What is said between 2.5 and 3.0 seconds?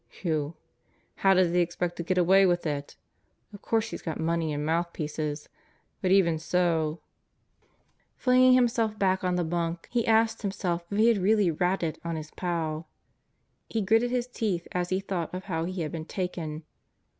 it?